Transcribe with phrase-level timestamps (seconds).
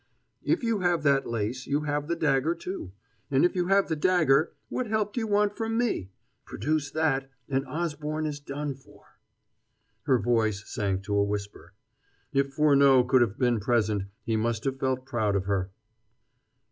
[0.41, 2.91] "If you have that lace, you have the dagger, too.
[3.29, 6.09] And if you have the dagger, what help do you want from me?
[6.43, 9.19] Produce that, and Osborne is done for."
[10.05, 11.75] Her voice sank to a whisper.
[12.33, 15.69] If Furneaux could have been present he must have felt proud of her.